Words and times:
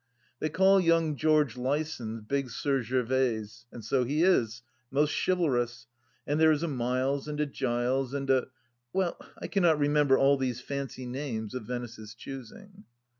They 0.39 0.49
call 0.49 0.79
young 0.79 1.15
George 1.15 1.57
Lysons" 1.57 2.23
Big 2.27 2.49
Sir 2.49 2.81
Gervaise"; 2.81 3.65
and 3.71 3.85
so 3.85 4.03
he 4.03 4.23
is, 4.23 4.63
most 4.89 5.11
chivalrous; 5.13 5.85
and 6.25 6.39
there 6.39 6.51
is 6.51 6.63
a 6.63 6.67
Miles 6.67 7.27
and 7.27 7.39
a 7.39 7.45
Giles 7.45 8.11
and 8.15 8.27
a— 8.31 8.47
well, 8.93 9.15
I 9.37 9.45
cannot 9.45 9.77
remember 9.77 10.17
all 10.17 10.37
these 10.37 10.59
fancy 10.59 11.05
names 11.05 11.53
of 11.53 11.67
Venice's 11.67 12.15
choosing. 12.15 12.85